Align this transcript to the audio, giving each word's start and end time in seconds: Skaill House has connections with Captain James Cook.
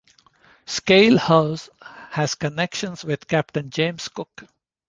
Skaill 0.65 1.19
House 1.19 1.69
has 2.09 2.33
connections 2.33 3.05
with 3.05 3.27
Captain 3.27 3.69
James 3.69 4.07
Cook. 4.09 4.47